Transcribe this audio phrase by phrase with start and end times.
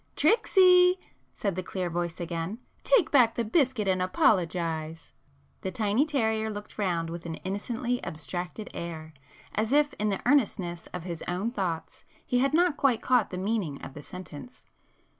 [0.15, 0.99] "Tricksy!"
[1.31, 5.13] said the clear voice again—"Take back the biscuit and apologise!"
[5.61, 9.13] The tiny terrier looked round with an innocently abstracted air,
[9.53, 13.37] as if in the earnestness of his own thoughts, he had not quite caught the
[13.37, 14.65] meaning of the sentence.